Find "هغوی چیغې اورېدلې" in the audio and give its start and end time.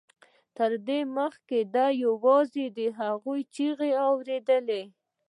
2.99-4.83